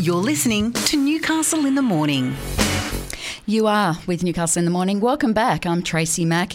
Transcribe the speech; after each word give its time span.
You're 0.00 0.16
listening 0.16 0.72
to 0.72 0.96
Newcastle 0.96 1.66
in 1.66 1.74
the 1.74 1.82
Morning. 1.82 2.34
You 3.44 3.66
are 3.66 3.98
with 4.06 4.22
Newcastle 4.22 4.60
in 4.60 4.64
the 4.64 4.70
Morning. 4.70 4.98
Welcome 4.98 5.34
back. 5.34 5.66
I'm 5.66 5.82
Tracy 5.82 6.24
Mack. 6.24 6.54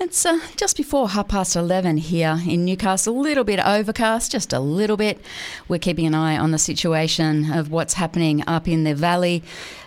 It's 0.00 0.26
uh, 0.26 0.40
just 0.56 0.76
before 0.76 1.10
half 1.10 1.28
past 1.28 1.54
11 1.54 1.98
here 1.98 2.40
in 2.44 2.64
Newcastle. 2.64 3.16
A 3.16 3.20
little 3.20 3.44
bit 3.44 3.60
overcast, 3.60 4.32
just 4.32 4.52
a 4.52 4.58
little 4.58 4.96
bit. 4.96 5.24
We're 5.68 5.78
keeping 5.78 6.06
an 6.06 6.14
eye 6.16 6.36
on 6.36 6.50
the 6.50 6.58
situation 6.58 7.52
of 7.52 7.70
what's 7.70 7.94
happening 7.94 8.42
up 8.48 8.66
in 8.66 8.82
the 8.82 8.96
valley. 8.96 9.44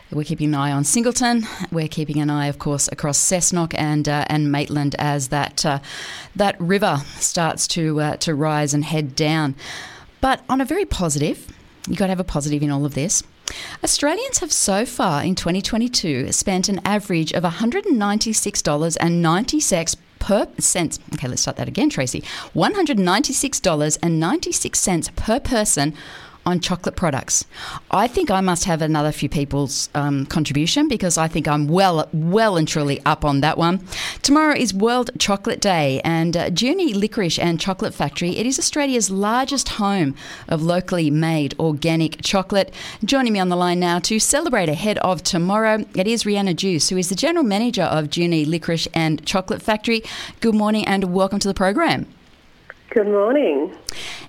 We're 0.09 0.23
keeping 0.23 0.48
an 0.48 0.55
eye 0.55 0.71
on 0.71 0.86
Singleton. 0.86 1.46
We're 1.73 1.89
keeping 1.89 2.21
an 2.21 2.30
eye, 2.30 2.48
of 2.48 2.59
course, 2.59 2.88
across 2.93 3.18
Cessnock 3.18 3.73
and 3.77 4.07
uh, 4.07 4.23
and 4.30 4.54
Maitland 4.54 4.96
as 5.00 5.27
that 5.27 5.66
uh, 5.66 5.80
that 6.38 6.55
river 6.62 7.02
starts 7.20 7.68
to 7.70 8.00
uh, 8.00 8.16
to 8.18 8.34
rise 8.34 8.73
and 8.73 8.86
head 8.86 9.18
down. 9.18 9.54
But 10.21 10.46
on 10.48 10.62
a 10.62 10.66
very 10.66 10.86
positive, 10.86 11.54
you've 11.88 11.97
got 11.97 12.07
to 12.07 12.11
have 12.11 12.20
a 12.20 12.23
positive 12.23 12.63
in 12.63 12.71
all 12.71 12.86
of 12.86 12.95
this. 12.95 13.21
Australians 13.83 14.39
have 14.39 14.52
so 14.52 14.84
far 14.85 15.23
in 15.23 15.35
2022 15.35 16.31
spent 16.31 16.67
an 16.70 16.81
average 16.84 17.31
of 17.34 17.44
$196.90 17.44 19.95
per. 20.20 20.48
Okay, 21.13 21.27
let's 21.27 21.41
start 21.41 21.58
that 21.58 21.67
again, 21.67 21.89
Tracy. 21.89 22.23
$196.96 22.55 25.16
per 25.16 25.39
person 25.39 25.94
on 26.45 26.59
chocolate 26.59 26.95
products. 26.95 27.45
I 27.91 28.08
think 28.08 28.30
I 28.30 28.41
must 28.41 28.66
have 28.66 28.81
another 28.81 29.12
few 29.12 29.30
people's 29.30 29.90
um, 29.95 30.26
contribution 30.27 30.88
because 30.88 31.17
I 31.17 31.27
think 31.27 31.48
I'm 31.48 31.67
well, 31.67 32.08
well 32.13 32.58
and 32.58 32.67
truly 32.67 33.02
up 33.05 33.26
on 33.26 33.41
that 33.41 33.58
one. 33.58 33.86
Tomorrow 34.22 34.55
is 34.55 34.73
World 34.73 35.09
Chocolate 35.17 35.59
Day, 35.59 36.02
and 36.03 36.38
uh, 36.38 36.50
Junee 36.50 36.94
Licorice 36.94 37.39
and 37.39 37.59
Chocolate 37.59 37.94
Factory. 37.94 38.38
It 38.38 38.45
is 38.45 38.59
Australia's 38.59 39.09
largest 39.09 39.70
home 39.70 40.16
of 40.48 40.62
locally 40.62 41.09
made 41.09 41.55
organic 41.59 42.22
chocolate. 42.22 42.73
Joining 43.03 43.34
me 43.34 43.39
on 43.39 43.50
the 43.50 43.55
line 43.55 43.80
now 43.80 44.00
to 44.00 44.20
celebrate 44.20 44.70
ahead 44.70 44.98
of 45.00 45.23
tomorrow, 45.23 45.86
it 45.95 46.08
is 46.08 46.23
Rhianna 46.23 46.55
Juice, 46.55 46.89
who 46.89 46.97
is 46.97 47.09
the 47.09 47.16
general 47.16 47.44
manager 47.44 47.84
of 47.84 48.09
Junee 48.09 48.45
Licorice 48.45 48.88
and 48.94 49.25
Chocolate 49.25 49.62
Factory. 49.62 50.03
Good 50.41 50.56
morning 50.56 50.86
and 50.86 51.14
welcome 51.14 51.39
to 51.39 51.47
the 51.47 51.53
program. 51.53 52.06
Good 52.91 53.08
morning. 53.08 53.75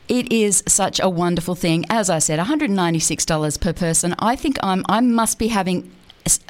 It 0.09 0.33
is 0.33 0.63
such 0.69 1.01
a 1.01 1.09
wonderful 1.09 1.55
thing. 1.55 1.85
As 1.91 2.09
I 2.09 2.21
said, 2.21 2.39
$196 2.39 3.61
per 3.61 3.73
person. 3.73 4.15
I 4.19 4.37
think 4.37 4.57
I'm, 4.63 4.85
I 4.89 5.01
must 5.01 5.39
be 5.39 5.49
having 5.49 5.91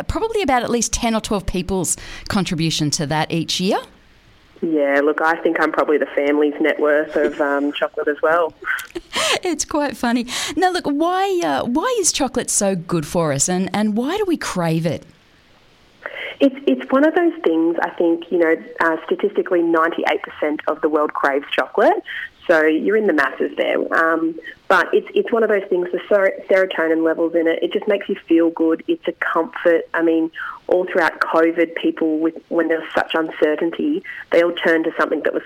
probably 0.08 0.42
about 0.42 0.62
at 0.62 0.70
least 0.70 0.92
10 0.92 1.14
or 1.14 1.20
12 1.20 1.46
people's 1.46 1.96
contribution 2.28 2.90
to 2.92 3.06
that 3.06 3.30
each 3.30 3.60
year. 3.60 3.78
Yeah, 4.62 5.00
look, 5.04 5.20
I 5.20 5.36
think 5.36 5.60
I'm 5.60 5.70
probably 5.70 5.98
the 5.98 6.06
family's 6.06 6.54
net 6.60 6.80
worth 6.80 7.14
of 7.16 7.40
um, 7.40 7.72
chocolate 7.72 8.08
as 8.08 8.20
well. 8.22 8.54
it's 9.42 9.64
quite 9.64 9.96
funny. 9.96 10.26
Now, 10.56 10.70
look, 10.70 10.86
why 10.86 11.40
uh, 11.44 11.64
why 11.64 11.94
is 12.00 12.10
chocolate 12.12 12.50
so 12.50 12.74
good 12.74 13.06
for 13.06 13.32
us, 13.32 13.48
and, 13.48 13.68
and 13.74 13.96
why 13.96 14.16
do 14.16 14.24
we 14.26 14.38
crave 14.38 14.86
it? 14.86 15.04
It's 16.40 16.56
it's 16.66 16.90
one 16.90 17.06
of 17.06 17.14
those 17.14 17.34
things. 17.44 17.76
I 17.82 17.90
think 17.90 18.32
you 18.32 18.38
know, 18.38 18.56
uh, 18.80 18.96
statistically, 19.04 19.60
ninety 19.62 20.04
eight 20.10 20.22
percent 20.22 20.60
of 20.68 20.80
the 20.80 20.88
world 20.88 21.12
craves 21.12 21.46
chocolate. 21.52 22.02
So 22.46 22.62
you're 22.64 22.96
in 22.96 23.06
the 23.06 23.12
masses 23.12 23.56
there. 23.56 23.78
Um, 23.94 24.38
but 24.68 24.92
it's 24.94 25.08
it's 25.14 25.32
one 25.32 25.42
of 25.42 25.48
those 25.48 25.64
things. 25.68 25.88
The 25.90 26.00
ser- 26.08 26.42
serotonin 26.48 27.04
levels 27.04 27.34
in 27.34 27.46
it, 27.46 27.62
it 27.62 27.72
just 27.72 27.88
makes 27.88 28.08
you 28.08 28.14
feel 28.14 28.50
good. 28.50 28.84
It's 28.86 29.06
a 29.08 29.12
comfort. 29.12 29.88
I 29.94 30.02
mean, 30.02 30.30
all 30.68 30.84
throughout 30.84 31.20
COVID, 31.20 31.74
people 31.74 32.18
with 32.18 32.36
when 32.48 32.68
there 32.68 32.80
was 32.80 32.88
such 32.94 33.14
uncertainty, 33.14 34.02
they 34.30 34.42
all 34.42 34.52
turned 34.52 34.84
to 34.84 34.92
something 34.96 35.22
that 35.22 35.34
was 35.34 35.42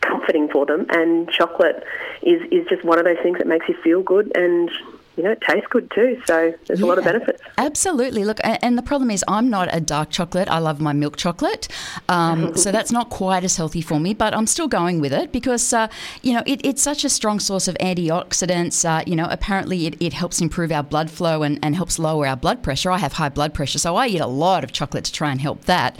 comforting 0.00 0.48
for 0.48 0.66
them. 0.66 0.86
And 0.90 1.30
chocolate 1.30 1.84
is 2.22 2.42
is 2.50 2.66
just 2.68 2.84
one 2.84 2.98
of 2.98 3.04
those 3.04 3.18
things 3.22 3.38
that 3.38 3.46
makes 3.46 3.68
you 3.68 3.74
feel 3.82 4.02
good 4.02 4.32
and 4.36 4.70
you 5.16 5.24
know, 5.24 5.32
it 5.32 5.40
tastes 5.42 5.66
good 5.70 5.90
too. 5.94 6.20
So 6.24 6.54
there's 6.66 6.80
yeah, 6.80 6.86
a 6.86 6.88
lot 6.88 6.98
of 6.98 7.04
benefits. 7.04 7.42
Absolutely. 7.58 8.24
Look, 8.24 8.38
and 8.42 8.78
the 8.78 8.82
problem 8.82 9.10
is 9.10 9.24
I'm 9.28 9.50
not 9.50 9.68
a 9.72 9.80
dark 9.80 10.10
chocolate. 10.10 10.48
I 10.48 10.58
love 10.58 10.80
my 10.80 10.92
milk 10.92 11.16
chocolate. 11.16 11.68
Um, 12.08 12.56
so 12.62 12.72
that's 12.72 12.92
not 12.92 13.10
quite 13.10 13.44
as 13.44 13.56
healthy 13.56 13.80
for 13.80 14.00
me, 14.00 14.14
but 14.14 14.34
I'm 14.34 14.46
still 14.46 14.68
going 14.68 15.00
with 15.00 15.12
it 15.12 15.32
because, 15.32 15.72
uh, 15.72 15.88
you 16.22 16.32
know, 16.32 16.42
it, 16.46 16.64
it's 16.64 16.80
such 16.80 17.04
a 17.04 17.10
strong 17.10 17.40
source 17.40 17.68
of 17.68 17.76
antioxidants. 17.78 18.84
Uh, 18.84 19.02
you 19.06 19.16
know, 19.16 19.26
apparently 19.30 19.86
it, 19.86 20.00
it 20.00 20.12
helps 20.12 20.40
improve 20.40 20.72
our 20.72 20.82
blood 20.82 21.10
flow 21.10 21.42
and, 21.42 21.58
and 21.62 21.76
helps 21.76 21.98
lower 21.98 22.26
our 22.26 22.36
blood 22.36 22.62
pressure. 22.62 22.90
I 22.90 22.98
have 22.98 23.14
high 23.14 23.28
blood 23.28 23.52
pressure, 23.52 23.78
so 23.78 23.96
I 23.96 24.06
eat 24.06 24.20
a 24.20 24.26
lot 24.26 24.64
of 24.64 24.72
chocolate 24.72 25.04
to 25.04 25.12
try 25.12 25.30
and 25.30 25.40
help 25.40 25.64
that. 25.64 25.98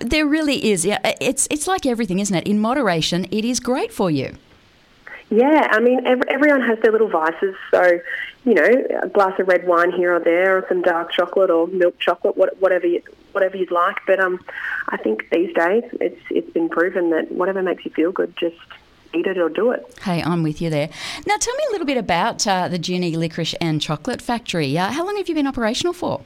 There 0.00 0.26
really 0.26 0.70
is. 0.70 0.84
Yeah, 0.84 0.98
it's, 1.20 1.46
it's 1.50 1.66
like 1.66 1.86
everything, 1.86 2.18
isn't 2.18 2.36
it? 2.36 2.46
In 2.46 2.58
moderation, 2.58 3.26
it 3.30 3.44
is 3.44 3.60
great 3.60 3.92
for 3.92 4.10
you. 4.10 4.34
Yeah, 5.30 5.68
I 5.70 5.80
mean, 5.80 6.06
every, 6.06 6.28
everyone 6.30 6.62
has 6.62 6.78
their 6.80 6.92
little 6.92 7.08
vices. 7.08 7.54
So, 7.70 8.00
you 8.44 8.54
know, 8.54 8.68
a 9.02 9.08
glass 9.08 9.38
of 9.38 9.46
red 9.46 9.66
wine 9.66 9.92
here 9.92 10.14
or 10.14 10.20
there, 10.20 10.56
or 10.56 10.66
some 10.68 10.82
dark 10.82 11.12
chocolate 11.12 11.50
or 11.50 11.66
milk 11.66 11.98
chocolate, 11.98 12.36
whatever 12.36 12.86
you, 12.86 13.02
whatever 13.32 13.56
you'd 13.56 13.70
like. 13.70 13.96
But 14.06 14.20
um, 14.20 14.42
I 14.88 14.96
think 14.96 15.28
these 15.30 15.54
days 15.54 15.84
it's 16.00 16.20
it's 16.30 16.50
been 16.50 16.68
proven 16.68 17.10
that 17.10 17.30
whatever 17.30 17.62
makes 17.62 17.84
you 17.84 17.90
feel 17.90 18.10
good, 18.10 18.34
just 18.38 18.56
eat 19.14 19.26
it 19.26 19.38
or 19.38 19.48
do 19.48 19.70
it. 19.70 19.98
Hey, 20.02 20.22
I'm 20.22 20.42
with 20.42 20.62
you 20.62 20.70
there. 20.70 20.88
Now, 21.26 21.36
tell 21.36 21.54
me 21.54 21.64
a 21.68 21.72
little 21.72 21.86
bit 21.86 21.98
about 21.98 22.46
uh, 22.46 22.68
the 22.68 22.78
Junee 22.78 23.16
Licorice 23.16 23.54
and 23.60 23.80
Chocolate 23.80 24.22
Factory. 24.22 24.78
Uh, 24.78 24.92
how 24.92 25.04
long 25.04 25.16
have 25.16 25.28
you 25.28 25.34
been 25.34 25.46
operational 25.46 25.92
for? 25.92 26.22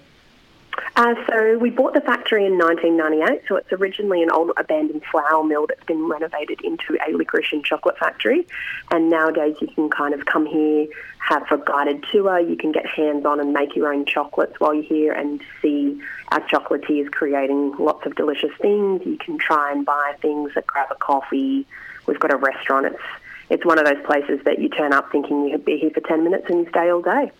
Uh, 0.94 1.14
so 1.26 1.56
we 1.56 1.70
bought 1.70 1.94
the 1.94 2.02
factory 2.02 2.44
in 2.44 2.58
1998. 2.58 3.42
So 3.48 3.56
it's 3.56 3.72
originally 3.72 4.22
an 4.22 4.30
old 4.30 4.50
abandoned 4.58 5.02
flour 5.10 5.42
mill 5.42 5.66
that's 5.66 5.84
been 5.84 6.06
renovated 6.06 6.60
into 6.60 6.98
a 7.06 7.12
licorice 7.12 7.52
and 7.52 7.64
chocolate 7.64 7.96
factory. 7.96 8.46
And 8.90 9.08
nowadays 9.08 9.56
you 9.60 9.68
can 9.68 9.88
kind 9.88 10.12
of 10.12 10.26
come 10.26 10.44
here, 10.44 10.86
have 11.18 11.50
a 11.50 11.56
guided 11.56 12.04
tour. 12.12 12.38
You 12.38 12.56
can 12.56 12.72
get 12.72 12.86
hands-on 12.86 13.40
and 13.40 13.54
make 13.54 13.74
your 13.74 13.92
own 13.92 14.04
chocolates 14.04 14.60
while 14.60 14.74
you're 14.74 14.84
here 14.84 15.12
and 15.12 15.42
see 15.62 15.98
our 16.28 16.40
chocolatiers 16.42 17.10
creating 17.10 17.74
lots 17.78 18.04
of 18.04 18.14
delicious 18.14 18.52
things. 18.60 19.00
You 19.06 19.16
can 19.16 19.38
try 19.38 19.72
and 19.72 19.86
buy 19.86 20.16
things, 20.20 20.52
that 20.54 20.66
grab 20.66 20.88
a 20.90 20.96
coffee. 20.96 21.66
We've 22.06 22.20
got 22.20 22.34
a 22.34 22.36
restaurant. 22.36 22.86
It's 22.86 23.02
it's 23.50 23.66
one 23.66 23.78
of 23.78 23.84
those 23.84 24.02
places 24.06 24.40
that 24.44 24.60
you 24.60 24.70
turn 24.70 24.94
up 24.94 25.12
thinking 25.12 25.46
you'd 25.46 25.64
be 25.64 25.76
here 25.76 25.90
for 25.90 26.00
10 26.00 26.24
minutes 26.24 26.46
and 26.48 26.60
you 26.60 26.68
stay 26.70 26.90
all 26.90 27.02
day. 27.02 27.30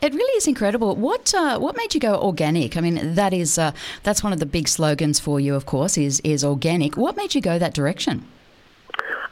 It 0.00 0.14
really 0.14 0.36
is 0.36 0.46
incredible. 0.46 0.96
What 0.96 1.34
uh, 1.34 1.58
what 1.58 1.76
made 1.76 1.94
you 1.94 2.00
go 2.00 2.14
organic? 2.14 2.76
I 2.76 2.80
mean, 2.80 3.14
that 3.14 3.32
is 3.32 3.58
uh, 3.58 3.72
that's 4.02 4.22
one 4.22 4.32
of 4.32 4.38
the 4.38 4.46
big 4.46 4.68
slogans 4.68 5.18
for 5.20 5.40
you, 5.40 5.54
of 5.54 5.66
course, 5.66 5.98
is 5.98 6.20
is 6.20 6.44
organic. 6.44 6.96
What 6.96 7.16
made 7.16 7.34
you 7.34 7.40
go 7.40 7.58
that 7.58 7.74
direction? 7.74 8.24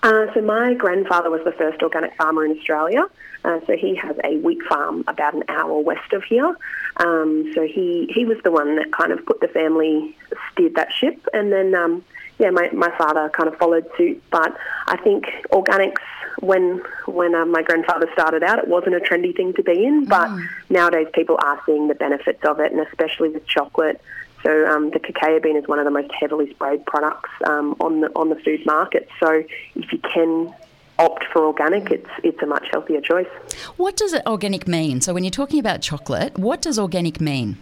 Uh, 0.02 0.26
so 0.34 0.40
my 0.40 0.74
grandfather 0.74 1.30
was 1.30 1.42
the 1.44 1.52
first 1.52 1.82
organic 1.82 2.14
farmer 2.16 2.44
in 2.44 2.56
Australia. 2.56 3.04
Uh, 3.44 3.60
so 3.66 3.76
he 3.76 3.94
has 3.94 4.16
a 4.24 4.36
wheat 4.38 4.60
farm 4.68 5.04
about 5.06 5.34
an 5.34 5.44
hour 5.48 5.78
west 5.80 6.12
of 6.12 6.22
here. 6.24 6.56
Um, 6.96 7.52
so 7.54 7.62
he, 7.62 8.10
he 8.12 8.24
was 8.24 8.38
the 8.44 8.50
one 8.50 8.76
that 8.76 8.92
kind 8.92 9.12
of 9.12 9.24
put 9.24 9.40
the 9.40 9.48
family, 9.48 10.16
steered 10.52 10.74
that 10.74 10.92
ship. 10.92 11.26
And 11.32 11.52
then, 11.52 11.74
um, 11.74 12.04
yeah, 12.38 12.50
my, 12.50 12.70
my 12.70 12.96
father 12.98 13.28
kind 13.30 13.48
of 13.48 13.56
followed 13.56 13.88
suit. 13.96 14.22
But 14.30 14.56
I 14.88 14.96
think 14.96 15.26
organics 15.50 16.02
when 16.40 16.82
when 17.06 17.34
um, 17.34 17.50
my 17.50 17.62
grandfather 17.62 18.08
started 18.12 18.42
out, 18.42 18.58
it 18.58 18.68
wasn't 18.68 18.94
a 18.94 19.00
trendy 19.00 19.34
thing 19.34 19.54
to 19.54 19.62
be 19.62 19.84
in, 19.84 20.04
but 20.04 20.28
mm. 20.28 20.48
nowadays 20.70 21.08
people 21.14 21.38
are 21.42 21.60
seeing 21.66 21.88
the 21.88 21.94
benefits 21.94 22.44
of 22.44 22.60
it, 22.60 22.72
and 22.72 22.80
especially 22.86 23.30
with 23.30 23.46
chocolate. 23.46 24.00
So 24.42 24.66
um, 24.66 24.90
the 24.90 25.00
cacao 25.00 25.40
bean 25.40 25.56
is 25.56 25.66
one 25.66 25.78
of 25.78 25.84
the 25.84 25.90
most 25.90 26.12
heavily 26.12 26.50
sprayed 26.50 26.84
products 26.86 27.30
um, 27.48 27.74
on 27.80 28.00
the 28.02 28.08
on 28.14 28.28
the 28.28 28.36
food 28.36 28.64
market. 28.66 29.08
So 29.18 29.42
if 29.74 29.92
you 29.92 29.98
can 29.98 30.54
opt 30.98 31.24
for 31.32 31.44
organic, 31.46 31.90
it's 31.90 32.10
it's 32.22 32.42
a 32.42 32.46
much 32.46 32.68
healthier 32.70 33.00
choice. 33.00 33.28
What 33.76 33.96
does 33.96 34.14
organic 34.26 34.68
mean? 34.68 35.00
So 35.00 35.14
when 35.14 35.24
you're 35.24 35.30
talking 35.30 35.58
about 35.58 35.82
chocolate, 35.82 36.38
what 36.38 36.62
does 36.62 36.78
organic 36.78 37.20
mean? 37.20 37.58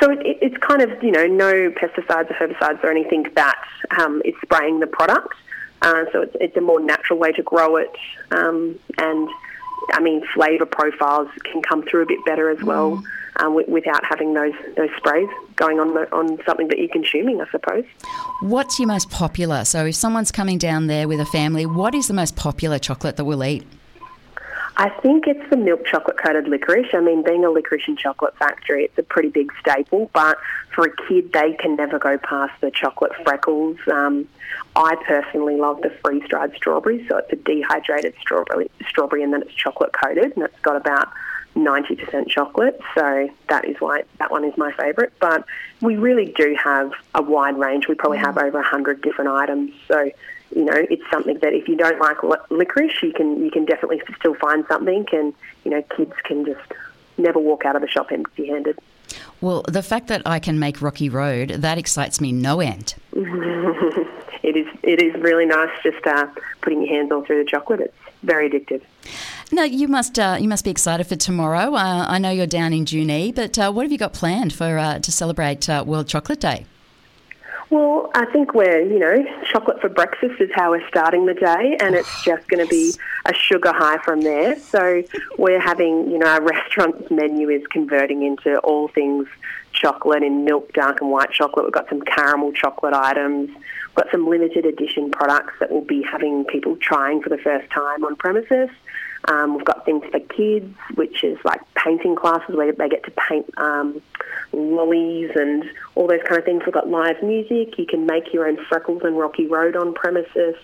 So 0.00 0.10
it, 0.10 0.18
it, 0.26 0.38
it's 0.42 0.56
kind 0.58 0.82
of 0.82 1.02
you 1.02 1.10
know 1.10 1.26
no 1.26 1.70
pesticides 1.70 2.30
or 2.30 2.34
herbicides 2.34 2.82
or 2.84 2.90
anything 2.90 3.26
that 3.34 3.60
um, 3.98 4.22
is 4.24 4.34
spraying 4.42 4.80
the 4.80 4.86
product. 4.86 5.34
Uh, 5.82 6.04
so 6.12 6.22
it's, 6.22 6.36
it's 6.40 6.56
a 6.56 6.60
more 6.60 6.80
natural 6.80 7.18
way 7.18 7.32
to 7.32 7.42
grow 7.42 7.76
it. 7.76 7.90
Um, 8.30 8.78
and 8.98 9.28
I 9.90 10.00
mean, 10.00 10.22
flavour 10.32 10.66
profiles 10.66 11.28
can 11.44 11.60
come 11.62 11.82
through 11.82 12.02
a 12.02 12.06
bit 12.06 12.24
better 12.24 12.50
as 12.50 12.62
well. 12.62 12.92
Mm. 12.92 13.04
Um, 13.36 13.52
w- 13.56 13.70
without 13.70 14.04
having 14.04 14.34
those 14.34 14.52
those 14.76 14.90
sprays 14.98 15.28
going 15.56 15.80
on 15.80 15.94
the, 15.94 16.06
on 16.14 16.38
something 16.44 16.68
that 16.68 16.78
you're 16.78 16.88
consuming, 16.88 17.40
I 17.40 17.48
suppose. 17.50 17.84
What's 18.40 18.78
your 18.78 18.88
most 18.88 19.10
popular? 19.10 19.64
So, 19.64 19.86
if 19.86 19.94
someone's 19.94 20.30
coming 20.30 20.58
down 20.58 20.86
there 20.86 21.08
with 21.08 21.18
a 21.18 21.24
family, 21.24 21.64
what 21.64 21.94
is 21.94 22.08
the 22.08 22.14
most 22.14 22.36
popular 22.36 22.78
chocolate 22.78 23.16
that 23.16 23.24
we'll 23.24 23.42
eat? 23.42 23.66
I 24.76 24.88
think 24.88 25.26
it's 25.26 25.48
the 25.50 25.56
milk 25.56 25.84
chocolate 25.84 26.16
coated 26.16 26.48
licorice. 26.48 26.88
I 26.94 27.00
mean, 27.00 27.22
being 27.22 27.44
a 27.44 27.50
licorice 27.50 27.86
and 27.86 27.98
chocolate 27.98 28.36
factory, 28.38 28.84
it's 28.84 28.98
a 28.98 29.02
pretty 29.02 29.28
big 29.28 29.52
staple, 29.60 30.10
but 30.14 30.38
for 30.74 30.86
a 30.86 30.96
kid, 31.08 31.32
they 31.32 31.52
can 31.52 31.76
never 31.76 31.98
go 31.98 32.16
past 32.18 32.58
the 32.60 32.70
chocolate 32.70 33.12
freckles. 33.22 33.76
Um, 33.90 34.26
I 34.74 34.96
personally 35.06 35.56
love 35.56 35.82
the 35.82 35.90
freeze 36.02 36.26
dried 36.28 36.54
strawberry, 36.56 37.06
so 37.06 37.18
it's 37.18 37.32
a 37.32 37.36
dehydrated 37.36 38.14
strawberry, 38.20 38.70
strawberry 38.88 39.22
and 39.22 39.32
then 39.32 39.42
it's 39.42 39.52
chocolate 39.52 39.92
coated, 39.92 40.32
and 40.36 40.44
it's 40.44 40.58
got 40.60 40.76
about 40.76 41.12
90% 41.54 42.28
chocolate, 42.28 42.80
so 42.94 43.28
that 43.48 43.66
is 43.66 43.76
why 43.78 44.04
that 44.18 44.30
one 44.30 44.44
is 44.44 44.56
my 44.56 44.72
favourite. 44.72 45.12
But 45.20 45.44
we 45.82 45.96
really 45.96 46.32
do 46.34 46.56
have 46.62 46.92
a 47.14 47.22
wide 47.22 47.58
range. 47.58 47.88
We 47.88 47.94
probably 47.94 48.18
have 48.18 48.38
over 48.38 48.58
100 48.58 49.02
different 49.02 49.30
items, 49.30 49.72
so 49.86 50.10
you 50.54 50.64
know, 50.64 50.86
it's 50.90 51.02
something 51.10 51.38
that 51.40 51.52
if 51.52 51.68
you 51.68 51.76
don't 51.76 51.98
like 51.98 52.18
licorice, 52.50 53.02
you 53.02 53.12
can 53.12 53.42
you 53.44 53.50
can 53.50 53.64
definitely 53.64 54.02
still 54.18 54.34
find 54.34 54.64
something, 54.68 55.06
and 55.12 55.34
you 55.64 55.70
know, 55.70 55.82
kids 55.96 56.12
can 56.24 56.44
just 56.44 56.72
never 57.18 57.38
walk 57.38 57.64
out 57.64 57.76
of 57.76 57.82
the 57.82 57.88
shop 57.88 58.10
empty-handed. 58.10 58.78
Well, 59.40 59.64
the 59.68 59.82
fact 59.82 60.06
that 60.08 60.22
I 60.24 60.38
can 60.38 60.58
make 60.58 60.80
Rocky 60.80 61.08
Road, 61.08 61.50
that 61.50 61.78
excites 61.78 62.20
me 62.20 62.32
no 62.32 62.60
end. 62.60 62.94
it 63.12 64.56
is 64.56 64.66
it 64.82 65.02
is 65.02 65.14
really 65.20 65.46
nice 65.46 65.70
just 65.82 66.06
uh, 66.06 66.26
putting 66.60 66.82
your 66.82 66.94
hands 66.94 67.12
all 67.12 67.24
through 67.24 67.42
the 67.44 67.50
chocolate. 67.50 67.80
It's 67.80 67.94
very 68.22 68.48
addictive. 68.48 68.82
Now 69.50 69.64
you 69.64 69.88
must 69.88 70.18
uh, 70.18 70.38
you 70.40 70.48
must 70.48 70.64
be 70.64 70.70
excited 70.70 71.06
for 71.06 71.16
tomorrow. 71.16 71.74
Uh, 71.74 72.06
I 72.08 72.18
know 72.18 72.30
you're 72.30 72.46
down 72.46 72.72
in 72.72 72.84
Junee, 72.84 73.34
but 73.34 73.58
uh, 73.58 73.72
what 73.72 73.82
have 73.82 73.92
you 73.92 73.98
got 73.98 74.12
planned 74.12 74.52
for 74.52 74.78
uh, 74.78 74.98
to 75.00 75.12
celebrate 75.12 75.68
uh, 75.68 75.84
World 75.86 76.08
Chocolate 76.08 76.40
Day? 76.40 76.66
Well, 77.72 78.10
I 78.14 78.26
think 78.26 78.52
we're, 78.52 78.82
you 78.82 78.98
know, 78.98 79.24
chocolate 79.50 79.80
for 79.80 79.88
breakfast 79.88 80.42
is 80.42 80.50
how 80.54 80.72
we're 80.72 80.86
starting 80.88 81.24
the 81.24 81.32
day, 81.32 81.78
and 81.80 81.94
it's 81.94 82.22
just 82.22 82.46
going 82.48 82.62
to 82.62 82.68
be 82.68 82.92
a 83.24 83.32
sugar 83.32 83.72
high 83.72 83.96
from 84.04 84.20
there. 84.20 84.58
So 84.58 85.02
we're 85.38 85.58
having, 85.58 86.10
you 86.10 86.18
know, 86.18 86.26
our 86.26 86.42
restaurant's 86.44 87.10
menu 87.10 87.48
is 87.48 87.66
converting 87.68 88.24
into 88.24 88.58
all 88.58 88.88
things 88.88 89.26
chocolate 89.72 90.22
in 90.22 90.44
milk, 90.44 90.74
dark 90.74 91.00
and 91.00 91.10
white 91.10 91.30
chocolate. 91.30 91.64
We've 91.64 91.72
got 91.72 91.88
some 91.88 92.02
caramel 92.02 92.52
chocolate 92.52 92.92
items. 92.92 93.48
We've 93.48 93.94
got 93.94 94.10
some 94.10 94.28
limited 94.28 94.66
edition 94.66 95.10
products 95.10 95.54
that 95.58 95.72
we'll 95.72 95.80
be 95.80 96.02
having 96.02 96.44
people 96.44 96.76
trying 96.76 97.22
for 97.22 97.30
the 97.30 97.38
first 97.38 97.70
time 97.70 98.04
on 98.04 98.16
premises. 98.16 98.68
Um, 99.28 99.56
we've 99.56 99.64
got 99.64 99.84
things 99.84 100.04
for 100.10 100.20
kids, 100.20 100.74
which 100.94 101.22
is 101.22 101.38
like 101.44 101.60
painting 101.74 102.16
classes 102.16 102.54
where 102.54 102.72
they 102.72 102.88
get 102.88 103.04
to 103.04 103.12
paint 103.28 103.46
um, 103.56 104.02
lollies 104.52 105.30
and 105.34 105.64
all 105.94 106.08
those 106.08 106.22
kind 106.26 106.38
of 106.38 106.44
things. 106.44 106.62
We've 106.64 106.74
got 106.74 106.88
live 106.88 107.22
music. 107.22 107.78
You 107.78 107.86
can 107.86 108.06
make 108.06 108.32
your 108.32 108.48
own 108.48 108.58
freckles 108.66 109.02
and 109.04 109.16
Rocky 109.16 109.46
Road 109.46 109.76
on 109.76 109.94
premises, 109.94 110.56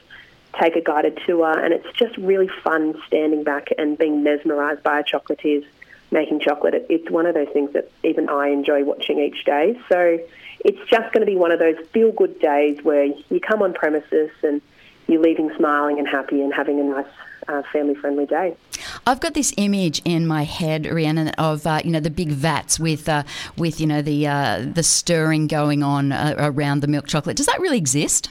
take 0.60 0.74
a 0.74 0.80
guided 0.80 1.20
tour, 1.26 1.58
and 1.58 1.72
it's 1.72 1.90
just 1.96 2.16
really 2.16 2.48
fun 2.64 3.00
standing 3.06 3.44
back 3.44 3.68
and 3.78 3.96
being 3.96 4.22
mesmerised 4.22 4.82
by 4.82 5.00
a 5.00 5.04
chocolatiers 5.04 5.64
making 6.10 6.40
chocolate. 6.40 6.86
It's 6.88 7.10
one 7.10 7.26
of 7.26 7.34
those 7.34 7.48
things 7.52 7.72
that 7.74 7.90
even 8.02 8.28
I 8.28 8.48
enjoy 8.48 8.82
watching 8.84 9.18
each 9.18 9.44
day. 9.44 9.78
So 9.88 10.18
it's 10.64 10.78
just 10.90 11.12
going 11.12 11.20
to 11.20 11.26
be 11.26 11.36
one 11.36 11.52
of 11.52 11.58
those 11.58 11.76
feel 11.92 12.12
good 12.12 12.40
days 12.40 12.82
where 12.82 13.04
you 13.04 13.40
come 13.40 13.62
on 13.62 13.74
premises 13.74 14.30
and 14.42 14.60
you're 15.06 15.22
leaving 15.22 15.50
smiling 15.56 15.98
and 15.98 16.08
happy 16.08 16.42
and 16.42 16.52
having 16.52 16.80
a 16.80 16.82
nice 16.82 17.06
uh, 17.48 17.62
family 17.72 17.94
friendly 17.94 18.26
day. 18.26 18.56
I've 19.06 19.20
got 19.20 19.34
this 19.34 19.52
image 19.56 20.02
in 20.04 20.26
my 20.26 20.44
head, 20.44 20.86
Rhiannon, 20.86 21.28
of 21.30 21.66
uh, 21.66 21.80
you 21.84 21.90
know 21.90 22.00
the 22.00 22.10
big 22.10 22.28
vats 22.28 22.78
with 22.78 23.08
uh, 23.08 23.24
with 23.56 23.80
you 23.80 23.86
know 23.86 24.02
the 24.02 24.26
uh, 24.26 24.66
the 24.72 24.82
stirring 24.82 25.46
going 25.46 25.82
on 25.82 26.12
uh, 26.12 26.34
around 26.38 26.80
the 26.80 26.88
milk 26.88 27.06
chocolate. 27.06 27.36
Does 27.36 27.46
that 27.46 27.60
really 27.60 27.78
exist? 27.78 28.30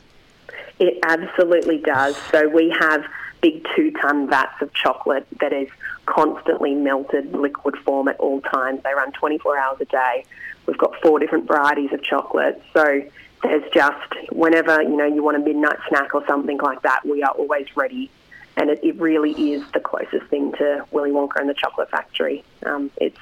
It 0.80 1.00
absolutely 1.04 1.80
does. 1.80 2.16
So 2.32 2.48
we 2.48 2.74
have 2.80 3.04
big 3.42 3.66
two 3.76 3.92
ton 4.02 4.30
vats 4.30 4.62
of 4.62 4.74
chocolate 4.74 5.26
that 5.42 5.54
is 5.54 5.70
constantly 6.06 6.74
melted 6.74 7.34
liquid 7.34 7.76
form 7.78 8.08
at 8.08 8.18
all 8.20 8.42
times. 8.42 8.82
They 8.84 8.94
run 8.94 9.12
24 9.12 9.58
hours 9.58 9.78
a 9.82 9.86
day. 9.86 10.26
We've 10.66 10.78
got 10.78 10.94
four 11.02 11.20
different 11.20 11.48
varieties 11.48 11.92
of 11.94 12.04
chocolate. 12.04 12.62
So 12.74 13.02
there's 13.44 13.64
just 13.74 14.32
whenever 14.32 14.82
you 14.84 14.96
know 14.96 15.06
you 15.06 15.24
want 15.24 15.38
a 15.38 15.40
midnight 15.40 15.78
snack 15.90 16.14
or 16.14 16.26
something 16.28 16.58
like 16.60 16.84
that, 16.84 17.06
we 17.06 17.24
are 17.24 17.32
always 17.32 17.66
ready 17.76 18.12
and 18.58 18.70
it, 18.72 18.80
it 18.84 19.00
really 19.00 19.32
is 19.54 19.64
the 19.72 19.80
closest 19.80 20.26
thing 20.28 20.52
to 20.54 20.86
Willy 20.92 21.12
Wonka 21.12 21.40
and 21.40 21.48
the 21.48 21.54
Chocolate 21.54 21.90
Factory. 21.90 22.44
Um, 22.66 22.92
it's 22.98 23.18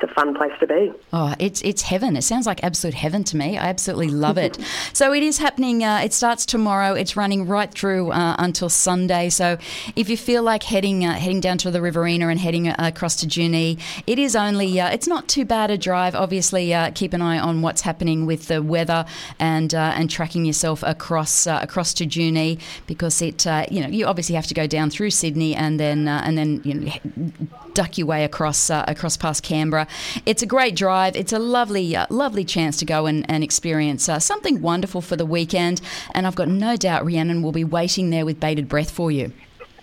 it's 0.00 0.10
a 0.10 0.14
fun 0.14 0.34
place 0.34 0.52
to 0.60 0.66
be. 0.66 0.92
Oh, 1.12 1.34
it's 1.38 1.60
it's 1.62 1.82
heaven. 1.82 2.16
It 2.16 2.22
sounds 2.22 2.46
like 2.46 2.62
absolute 2.62 2.94
heaven 2.94 3.24
to 3.24 3.36
me. 3.36 3.58
I 3.58 3.66
absolutely 3.66 4.08
love 4.08 4.38
it. 4.38 4.58
so 4.92 5.12
it 5.12 5.22
is 5.22 5.38
happening. 5.38 5.84
Uh, 5.84 6.00
it 6.02 6.12
starts 6.12 6.46
tomorrow. 6.46 6.94
It's 6.94 7.16
running 7.16 7.46
right 7.46 7.70
through 7.70 8.12
uh, 8.12 8.36
until 8.38 8.68
Sunday. 8.68 9.28
So 9.28 9.58
if 9.96 10.08
you 10.08 10.16
feel 10.16 10.42
like 10.42 10.62
heading 10.62 11.04
uh, 11.04 11.14
heading 11.14 11.40
down 11.40 11.58
to 11.58 11.70
the 11.70 11.80
Riverina 11.80 12.28
and 12.28 12.40
heading 12.40 12.68
uh, 12.68 12.74
across 12.78 13.16
to 13.16 13.26
Junee, 13.26 13.78
it 14.06 14.18
is 14.18 14.34
only 14.34 14.80
uh, 14.80 14.90
it's 14.90 15.06
not 15.06 15.28
too 15.28 15.44
bad 15.44 15.70
a 15.70 15.78
drive. 15.78 16.14
Obviously, 16.14 16.72
uh, 16.72 16.90
keep 16.94 17.12
an 17.12 17.22
eye 17.22 17.38
on 17.38 17.62
what's 17.62 17.82
happening 17.82 18.26
with 18.26 18.48
the 18.48 18.62
weather 18.62 19.04
and 19.38 19.74
and 19.74 20.10
tracking 20.10 20.44
yourself 20.44 20.82
across 20.82 21.46
across 21.46 21.92
to 21.94 22.06
Junee 22.06 22.58
because 22.86 23.20
it 23.20 23.44
you 23.70 23.80
know 23.80 23.88
you 23.88 24.06
obviously 24.06 24.34
have 24.34 24.46
to 24.46 24.54
go 24.54 24.66
down 24.66 24.90
through 24.90 25.10
Sydney 25.10 25.54
and 25.54 25.78
then 25.78 26.08
and 26.08 26.38
then 26.38 26.60
you 26.64 26.74
know 26.74 27.32
duck 27.74 27.98
your 27.98 28.06
way 28.06 28.24
across 28.24 28.70
across 28.70 29.16
past 29.16 29.42
Canberra 29.42 29.86
it's 30.26 30.42
a 30.42 30.46
great 30.46 30.76
drive. 30.76 31.16
It's 31.16 31.32
a 31.32 31.38
lovely, 31.38 31.96
uh, 31.96 32.06
lovely 32.10 32.44
chance 32.44 32.76
to 32.78 32.84
go 32.84 33.06
and, 33.06 33.28
and 33.30 33.44
experience 33.44 34.08
uh, 34.08 34.18
something 34.18 34.60
wonderful 34.62 35.00
for 35.00 35.16
the 35.16 35.26
weekend. 35.26 35.80
And 36.14 36.26
I've 36.26 36.36
got 36.36 36.48
no 36.48 36.76
doubt 36.76 37.04
Rhiannon 37.04 37.42
will 37.42 37.52
be 37.52 37.64
waiting 37.64 38.10
there 38.10 38.24
with 38.24 38.40
bated 38.40 38.68
breath 38.68 38.90
for 38.90 39.10
you. 39.10 39.32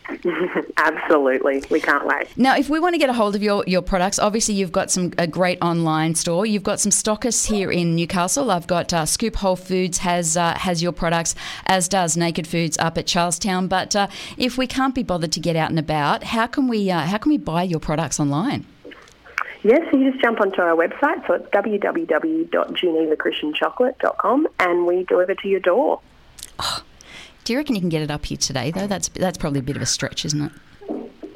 Absolutely, 0.77 1.63
we 1.69 1.81
can't 1.81 2.05
wait. 2.05 2.27
Now, 2.37 2.55
if 2.55 2.69
we 2.69 2.79
want 2.79 2.93
to 2.93 2.99
get 2.99 3.09
a 3.09 3.13
hold 3.13 3.35
of 3.35 3.43
your, 3.43 3.63
your 3.67 3.81
products, 3.81 4.19
obviously 4.19 4.53
you've 4.55 4.71
got 4.71 4.89
some 4.89 5.11
a 5.17 5.27
great 5.27 5.57
online 5.61 6.15
store. 6.15 6.45
You've 6.45 6.63
got 6.63 6.79
some 6.79 6.91
stockists 6.91 7.47
here 7.47 7.71
in 7.71 7.95
Newcastle. 7.95 8.51
I've 8.51 8.67
got 8.67 8.93
uh, 8.93 9.05
Scoop 9.05 9.35
Whole 9.37 9.55
Foods 9.55 9.99
has 9.99 10.37
uh, 10.37 10.55
has 10.57 10.81
your 10.81 10.91
products, 10.91 11.35
as 11.65 11.87
does 11.87 12.15
Naked 12.15 12.47
Foods 12.47 12.77
up 12.77 12.97
at 12.97 13.05
Charlestown. 13.05 13.67
But 13.67 13.95
uh, 13.95 14.07
if 14.37 14.57
we 14.57 14.67
can't 14.67 14.95
be 14.95 15.03
bothered 15.03 15.31
to 15.33 15.39
get 15.39 15.55
out 15.55 15.69
and 15.69 15.79
about, 15.79 16.23
how 16.23 16.47
can 16.47 16.67
we 16.67 16.89
uh, 16.89 17.01
how 17.01 17.17
can 17.17 17.29
we 17.29 17.37
buy 17.37 17.63
your 17.63 17.79
products 17.79 18.19
online? 18.19 18.65
Yes, 19.63 19.81
so 19.91 19.97
you 19.97 20.11
just 20.11 20.21
jump 20.21 20.39
onto 20.39 20.61
our 20.61 20.75
website, 20.75 21.25
so 21.27 21.33
it's 21.33 21.49
www.juneelicoriceandchocolate.com, 21.49 24.47
and 24.59 24.85
we 24.85 25.03
deliver 25.03 25.35
to 25.35 25.47
your 25.47 25.59
door. 25.59 25.99
Oh, 26.59 26.83
do 27.43 27.53
you 27.53 27.59
reckon 27.59 27.75
you 27.75 27.81
can 27.81 27.89
get 27.89 28.01
it 28.01 28.09
up 28.11 28.25
here 28.25 28.37
today, 28.37 28.71
though? 28.71 28.87
That's 28.87 29.09
that's 29.09 29.37
probably 29.37 29.59
a 29.59 29.63
bit 29.63 29.75
of 29.75 29.81
a 29.81 29.85
stretch, 29.85 30.23
isn't 30.25 30.41
it? 30.41 30.51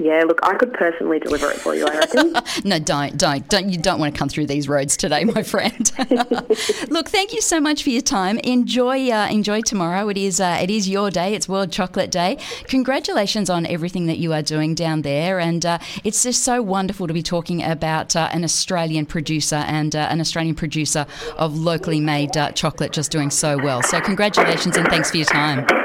Yeah, 0.02 0.24
look, 0.24 0.40
I 0.42 0.56
could 0.56 0.74
personally 0.74 1.20
deliver 1.20 1.52
it 1.52 1.58
for 1.58 1.76
you. 1.76 1.86
I 1.86 1.96
reckon. 1.96 2.34
no, 2.64 2.80
don't, 2.80 3.18
don't, 3.18 3.48
don't. 3.48 3.70
You 3.70 3.78
don't 3.78 4.00
want 4.00 4.16
to 4.16 4.18
come 4.18 4.30
through 4.30 4.48
these 4.48 4.68
roads 4.68 4.98
today, 4.98 5.26
my 5.26 5.44
friend. 5.44 5.92
look, 6.90 7.10
thank 7.10 7.34
you 7.34 7.42
so 7.42 7.60
much 7.60 7.84
for 7.84 7.92
your 7.92 8.02
time. 8.02 8.40
Enjoy, 8.40 9.12
uh, 9.12 9.28
enjoy 9.30 9.62
tomorrow. 9.62 10.10
It 10.10 10.18
is, 10.18 10.40
uh, 10.40 10.58
it 10.60 10.72
is 10.72 10.90
your 10.90 11.12
day. 11.12 11.36
It's 11.36 11.48
World 11.48 11.72
Chocolate 11.72 12.10
Day. 12.10 12.40
Congratulations 12.64 13.48
on 13.48 13.68
everything 13.68 14.08
that 14.08 14.18
you 14.18 14.34
are 14.34 14.42
doing 14.42 14.74
down 14.74 15.04
there, 15.04 15.40
and 15.40 15.64
uh, 15.64 15.78
it's 16.04 16.24
just 16.24 16.44
so 16.44 16.64
wonderful 16.64 17.06
to 17.06 17.14
be 17.14 17.22
talking 17.22 17.64
about 17.64 18.16
uh, 18.16 18.28
an 18.32 18.44
Australian 18.44 19.06
producer 19.06 19.64
and 19.68 19.96
uh, 19.96 20.08
an 20.10 20.20
Australian 20.20 20.56
producer 20.56 21.06
of 21.38 21.56
locally 21.56 22.00
made 22.00 22.36
uh, 22.36 22.52
chocolate 22.54 22.92
just 22.92 23.12
doing 23.12 23.30
so 23.30 23.56
well. 23.60 23.84
So, 23.84 24.02
congratulations 24.02 24.78
and 24.78 24.88
thanks 24.88 25.12
for 25.12 25.18
your 25.18 25.28
time. 25.28 25.81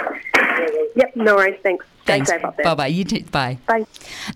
Yep, 0.96 1.16
no 1.16 1.36
worries. 1.36 1.58
Thanks. 1.62 1.84
Thanks. 2.06 2.30
Bye 2.30 2.74
bye. 2.74 2.86
You 2.86 3.04
too. 3.04 3.24
Bye. 3.24 3.58
Bye. 3.66 3.84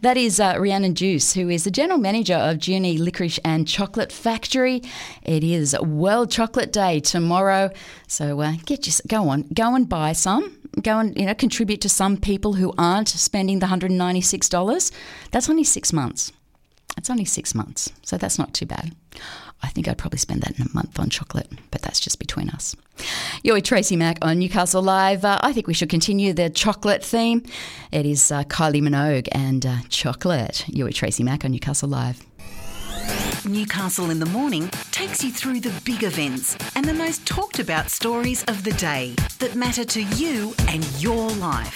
That 0.03 0.17
is 0.17 0.41
uh, 0.41 0.57
Rhiannon 0.59 0.95
Juice, 0.95 1.35
who 1.35 1.49
is 1.49 1.65
the 1.65 1.71
general 1.71 1.99
manager 1.99 2.35
of 2.35 2.59
Junee 2.59 2.99
Licorice 2.99 3.39
and 3.45 3.67
Chocolate 3.67 4.12
Factory. 4.12 4.83
It 5.23 5.44
is 5.44 5.79
World 5.81 6.31
Chocolate 6.31 6.73
Day 6.73 7.01
tomorrow, 7.01 7.70
so 8.08 8.41
uh, 8.41 8.55
get 8.67 8.87
your 8.87 8.94
go 9.06 9.29
on, 9.29 9.43
go 9.55 9.75
and 9.75 9.89
buy 9.89 10.13
some. 10.13 10.56
Go 10.82 10.99
and 10.99 11.17
you 11.19 11.27
know 11.27 11.34
contribute 11.34 11.81
to 11.82 11.89
some 11.89 12.17
people 12.17 12.55
who 12.55 12.73
aren't 12.77 13.08
spending 13.08 13.61
the 13.61 13.67
hundred 13.67 13.91
and 13.91 13.99
ninety 13.99 14.20
six 14.20 14.49
dollars. 14.49 14.93
That's 15.31 15.49
only 15.49 15.65
six 15.65 15.93
months. 15.93 16.32
It's 16.96 17.08
only 17.08 17.25
six 17.25 17.55
months, 17.55 17.93
so 18.03 18.19
that's 18.19 18.39
not 18.39 18.53
too 18.53 18.67
bad. 18.67 18.94
I 19.62 19.69
think 19.69 19.88
I'd 19.88 19.98
probably 19.98 20.19
spend 20.19 20.43
that 20.43 20.58
in 20.58 20.67
a 20.67 20.74
month 20.74 20.98
on 20.98 21.10
chocolate, 21.10 21.50
but 21.70 21.82
that's 21.82 22.00
just 22.00 22.19
between 22.19 22.48
us. 22.50 22.76
You're 23.43 23.55
with 23.55 23.64
Tracy 23.64 23.96
Mack 23.96 24.19
on 24.22 24.38
Newcastle 24.38 24.82
Live. 24.82 25.24
Uh, 25.24 25.38
I 25.43 25.52
think 25.52 25.67
we 25.67 25.74
should 25.74 25.88
continue 25.88 26.32
the 26.32 26.50
chocolate 26.50 27.05
theme. 27.05 27.44
It 27.93 28.06
is 28.06 28.31
uh, 28.32 28.44
Kylie 28.44 28.82
Minogue 28.82 29.29
and 29.32 29.64
uh, 29.64 29.76
chocolate. 29.88 30.64
You're 30.69 30.86
with 30.86 30.96
Tracy 30.96 31.22
Mack 31.22 31.44
on 31.44 31.52
Newcastle 31.52 31.88
Live. 31.88 32.24
Newcastle 33.46 34.10
in 34.10 34.20
the 34.20 34.26
Morning 34.26 34.69
takes 34.90 35.24
you 35.24 35.32
through 35.32 35.60
the 35.60 35.72
big 35.84 36.02
events 36.02 36.56
and 36.76 36.84
the 36.84 36.93
most 36.93 37.26
talked 37.26 37.58
about 37.58 37.90
stories 37.90 38.44
of 38.44 38.64
the 38.64 38.72
day 38.72 39.14
that 39.38 39.55
matter 39.55 39.84
to 39.84 40.02
you 40.02 40.55
and 40.69 40.84
your 41.00 41.31
life. 41.31 41.72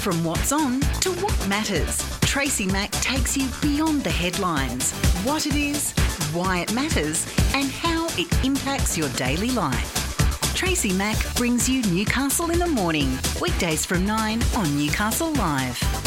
From 0.00 0.24
what's 0.24 0.50
on 0.50 0.80
to 1.00 1.10
what 1.12 1.48
matters, 1.48 2.02
Tracy 2.22 2.66
Mack 2.66 2.90
takes 2.90 3.36
you 3.36 3.48
beyond 3.60 4.02
the 4.02 4.10
headlines, 4.10 4.90
what 5.24 5.46
it 5.46 5.54
is, 5.54 5.94
why 6.34 6.58
it 6.60 6.72
matters, 6.72 7.26
and 7.54 7.70
how 7.70 8.06
it 8.18 8.44
impacts 8.44 8.96
your 8.96 9.08
daily 9.10 9.50
life. 9.50 10.54
Tracy 10.54 10.92
Mack 10.92 11.16
brings 11.36 11.68
you 11.68 11.82
Newcastle 11.82 12.50
in 12.50 12.58
the 12.58 12.66
morning, 12.66 13.18
weekdays 13.40 13.84
from 13.84 14.06
9 14.06 14.42
on 14.56 14.78
Newcastle 14.78 15.32
Live. 15.32 16.01